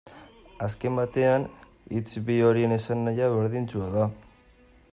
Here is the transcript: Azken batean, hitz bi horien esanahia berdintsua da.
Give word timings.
Azken 0.67 0.95
batean, 0.99 1.45
hitz 1.97 2.17
bi 2.31 2.39
horien 2.49 2.75
esanahia 2.79 3.29
berdintsua 3.37 3.95
da. 3.99 4.09